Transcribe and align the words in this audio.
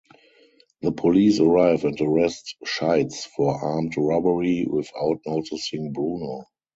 The 0.81 0.91
police 0.93 1.39
arrive 1.39 1.85
and 1.85 2.01
arrest 2.01 2.55
Scheitz 2.65 3.23
for 3.25 3.53
armed 3.53 3.95
robbery 3.97 4.65
without 4.67 5.19
noticing 5.27 5.93
Bruno. 5.93 6.45